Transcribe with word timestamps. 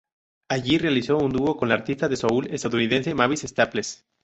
Allí 0.49 0.79
realizó 0.79 1.17
un 1.19 1.31
dúo 1.31 1.57
con 1.57 1.69
la 1.69 1.75
artista 1.75 2.09
de 2.09 2.15
soul 2.15 2.47
estadounidense, 2.51 3.13
Mavis 3.13 3.41
Staples. 3.41 4.03